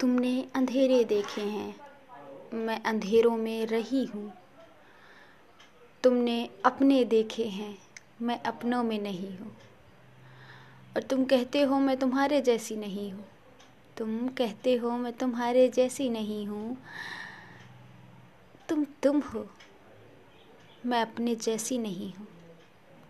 तुमने 0.00 0.46
अंधेरे 0.54 1.04
देखे 1.04 1.40
हैं। 1.40 1.76
मैं 2.54 2.82
अंधेरों 2.82 3.36
में 3.36 3.66
रही 3.66 4.04
हूँ। 4.04 4.32
तुमने 6.04 6.50
अपने 6.64 7.04
देखे 7.04 7.44
हैं। 7.44 7.78
मैं 8.22 8.42
अपनों 8.42 8.82
में 8.82 8.98
नहीं 8.98 9.38
हूँ। 9.38 9.56
और 10.96 11.02
तुम 11.02 11.24
कहते 11.24 11.62
हो, 11.62 11.78
मैं 11.78 11.96
तुम्हारे 11.96 12.40
जैसी 12.40 12.76
नहीं 12.76 13.12
हूँ। 13.12 13.24
तुम 13.96 14.28
कहते 14.28 14.74
हो, 14.74 14.90
मैं 14.90 15.12
तुम्हारे 15.12 15.68
जैसी 15.68 16.10
नहीं 16.10 16.46
हूँ। 16.46 16.76
तुम 18.68 18.86
तुम 19.02 19.20
हो। 19.20 19.46
मैं 20.86 21.02
अपने 21.02 21.34
जैसी 21.34 21.78
नहीं 21.78 22.12
हूँ। 22.12 22.26